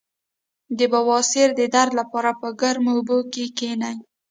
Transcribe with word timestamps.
د 0.77 0.79
بواسیر 0.93 1.49
د 1.59 1.61
درد 1.75 1.91
لپاره 1.99 2.31
په 2.41 2.47
ګرمو 2.61 2.91
اوبو 2.95 3.17
کینئ 3.57 3.95